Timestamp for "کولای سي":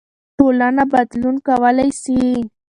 1.47-2.21